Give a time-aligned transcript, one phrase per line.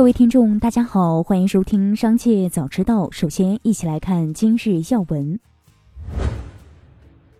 [0.00, 3.08] 各位听众，大家好，欢迎收听《商界早知道》。
[3.12, 5.38] 首先，一起来看今日要闻。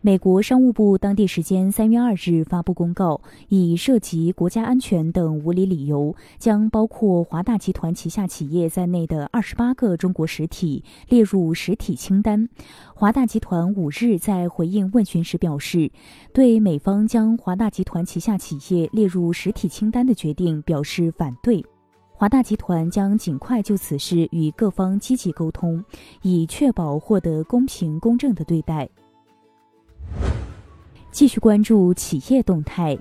[0.00, 12.48] 美国商务部当地时间三月二日发布公告，以涉及国家安全等无理理由，将包括华大集团旗下企业在内的二十八个中国实体列入实体清单。
[12.94, 15.90] 华大集团五日在回应问询时表示，
[16.32, 21.62] 对美方将华大集团旗下企业列入实体清单的决定表示反对。
[22.18, 25.84] 华大集团将尽快就此事与各方积极沟通，
[26.22, 28.88] 以确保获得公平公正的对待。
[31.10, 32.98] 继续关注企业动态。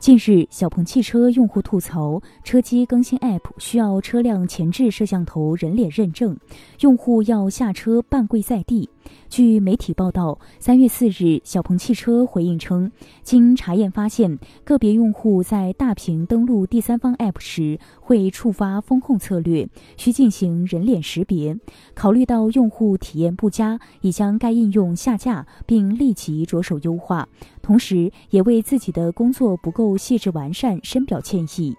[0.00, 6.36] 近日，小鹏汽车用户吐槽，车机更新 App 需要车辆前置摄像头人脸认证，
[6.80, 8.90] 用户要下车半跪在地。
[9.28, 12.90] 据媒体报道，三月四日，小鹏汽车回应称，
[13.22, 21.56] 经查验发现，个别用户在大屏登录第三方 App 时会触发风控策略，需进行人脸识别。
[21.94, 27.28] 考虑到用户体验不佳，已将该应用下架，并立即着手优化。
[27.60, 31.76] 同时，也为自己的工作不够细致完善深表歉意。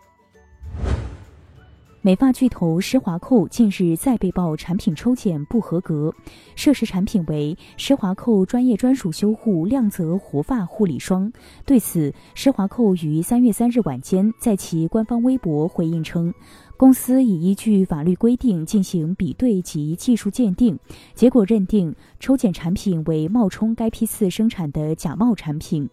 [2.09, 6.11] 美发巨头施华蔻近日再被曝产品抽检不合格，
[6.55, 11.31] 涉事产品为施华蔻专业专属修护亮泽活发护理霜。
[11.67, 16.33] 对此，施华蔻于三月三日晚间在其官方微博回应称，
[16.77, 20.75] 公司已依据法律规定进行比对及技术鉴定，
[21.13, 25.87] 结果认定抽检产品为冒充该批次生产的假冒产品。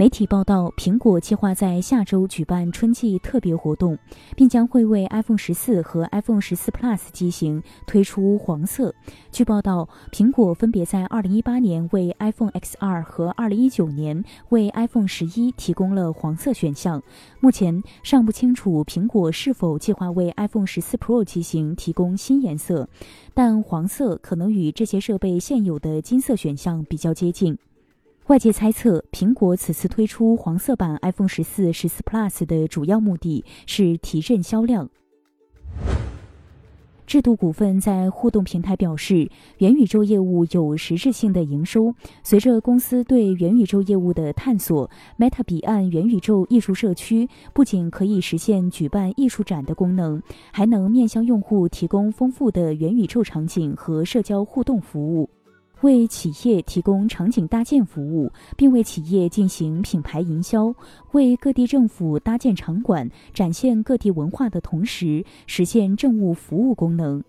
[0.00, 3.98] 媒体报道，苹果计划在下周举办春季特别活动，
[4.34, 8.94] 并将会为 iPhone 十四和 iPhone 十四 Plus 机型推出黄色。
[9.30, 17.02] 据报道，苹果分别在2018年为 iPhone XR 和2019年为 iPhone 十一提供了黄色选项。
[17.38, 22.88] 目前尚不清楚苹果是否计划为 iPhone 十四 Pro 机型提供新颜色，
[23.34, 27.58] 但黄色可能与这些设备现有的金色选项比较接近。
[28.30, 34.88] 外界猜测，苹果此次推出黄色版 iPhone 十四、十四 Plus 的主要目的是提振销量。
[37.08, 41.92] 智度股份在互动平台表示，元宇宙业务有实质性的营收。
[42.22, 55.28] 随着公司对元宇宙业务的探索，Meta 彼岸元宇宙艺术社区不仅可以实现举办艺术展的功能，还能面向用户提供丰富的元宇宙场景和社交互动服务。
[55.82, 60.74] 为企业提供场景搭建服务，并为企业进行品牌营销，
[61.12, 67.22] 为各地政府搭建场馆，展现各地文化的同时，实现政务服务功能。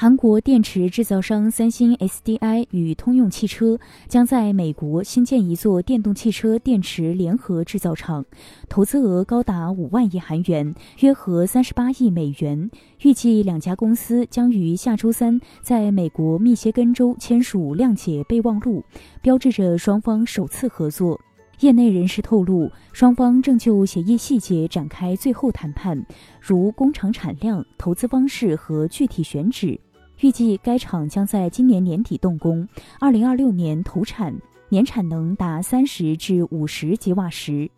[0.00, 3.78] 韩国电池制造商三星 SDI 与通用汽车
[4.08, 8.24] 将在美国新建一座电动汽车电池联合制造厂，
[8.66, 12.70] 投资额高达五万亿韩元，约合三十八亿美元。
[13.02, 18.82] 预计两家公司将于下周三在美国密歇根州签署谅解备忘录，
[19.20, 21.20] 标志着双方首次合作。
[21.58, 26.06] 业内人士透露，双方正就协议细节展开最后谈判，
[26.40, 29.78] 如工厂产量、投资方式和具体选址。
[30.20, 34.34] 预计该厂将在今年年底动工，二零二六年投产，
[34.68, 37.70] 年产能达三十至五十吉瓦时。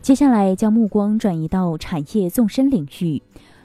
[0.00, 3.22] 接下来将目光转移到产业纵深领域。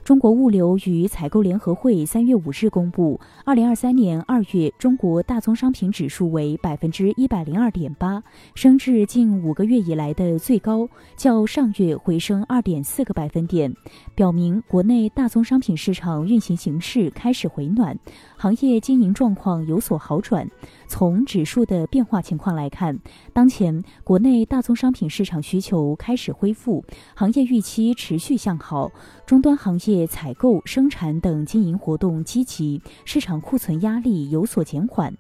[0.08, 8.24] 中国物流与采购联合会三月五日公布，二零二三年二月中国大宗商品指数为百分之一百零二点八，
[8.56, 10.88] 升至近五个月以来的最高，
[11.18, 13.76] 较上月回升二点四个百分点，
[14.16, 18.00] 表明国内大宗商品市场运行形势开始回暖，
[18.38, 20.50] 行业经营状况有所好转。
[20.88, 22.98] 从指数的变化情况来看，
[23.34, 28.90] 当前国内大宗商品市场需求开始恢复，行业预期持续向好，
[29.26, 35.16] 终端行业采购、生产等经营活动积极，市场库存压力有所减缓。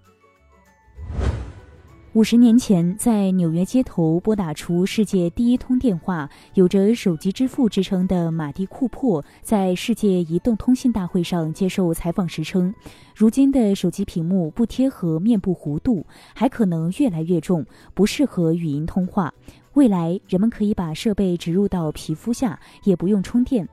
[2.13, 12.73] 五十年前，在纽约街头拨打出世界第一通电话、有着“手机之父”之称的马蒂·库珀，在世界移动通信大会上接受采访时称
[13.13, 17.63] ：“如今的手机屏幕不贴合面部弧度，还可能越来越重，
[17.93, 19.31] 不适合语音通话。
[19.73, 23.69] 未来，人们可以把设备植入到皮肤下，也不用充电。”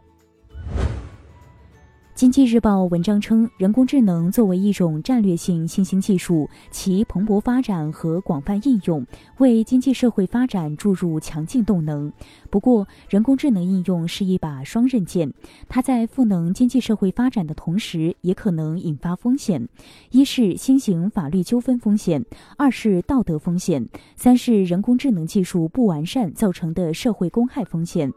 [2.15, 9.05] 经济日报文章称，人工智能作为一种战略性新兴技术，其蓬勃发展和广泛应用，
[9.39, 12.13] 为经济社会发展注入强劲动能。
[12.51, 15.35] 不过，人工智能应用是一把双刃剑，
[15.69, 19.69] 它在赋能经济社会发展的同时，也可能引发风险：
[20.13, 22.25] 一是新型法律纠纷风险，
[22.57, 28.13] 二是道德风险，三是人工智能技术不完善造成的社会公害风险。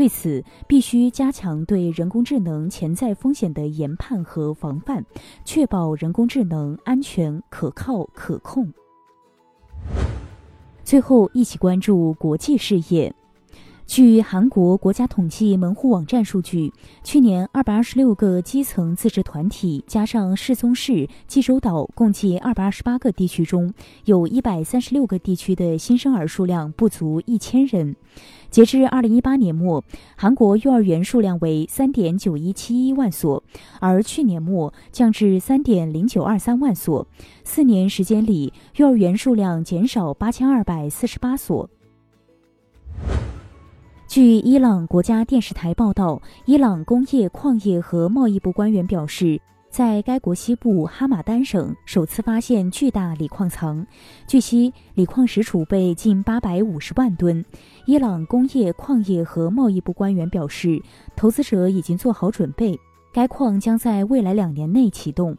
[0.00, 5.04] 对此，必须加强对人工智能潜在风险的研判和防范，
[5.44, 8.72] 确保人工智能安全、可靠、可控。
[10.82, 13.14] 最后，一起关注国际事业。
[13.90, 16.72] 据韩国国家统计门户网站数据，
[17.02, 27.96] 去年二百二十六个基层自治团体加上世宗市、济州岛，共计二百二十八个地区中，有一百三十六个地区的新生儿数量不足一千人。
[28.48, 29.82] 截至二零一八年末，
[30.16, 33.42] 韩国幼儿园数量为三点九一七一万所，
[33.80, 37.04] 而去年末降至三点零九二三万所。
[37.42, 41.68] 四年时间里，幼儿园数量减少八千二百四十八所。
[44.10, 53.86] 据伊朗国家电视台报道，伊朗工业、矿业和贸易部官员表示，在该国西部哈马丹省首次发现巨大锂矿藏，
[54.26, 57.44] 据悉，锂矿石储备近八百五十万吨。
[57.86, 60.82] 伊朗工业、矿业和贸易部官员表示，
[61.14, 62.76] 投资者已经做好准备，
[63.12, 65.38] 该矿将在未来两年内启动。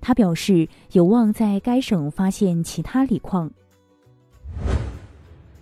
[0.00, 3.50] 他表示，有望在该省发现其他锂矿。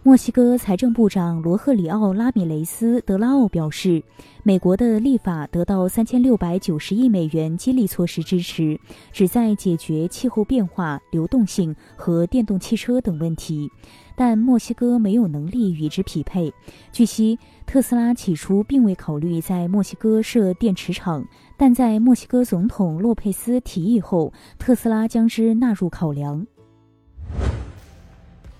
[0.04, 4.02] 墨西哥财政部长罗赫里奥·拉米雷斯·德拉奥表示，
[4.42, 8.76] 美国的立法得到三千六百九十亿美元激励措施支持，
[9.12, 13.70] 旨在解决气候变化、流动性和电动汽车等问题，
[14.16, 16.52] 但墨西哥没有能力与之匹配。
[16.90, 21.24] 据悉，特斯拉起初并未考虑在墨西哥设电池厂，
[21.56, 26.44] 但在墨西哥总统洛佩斯提议后，特斯拉将之纳入考量。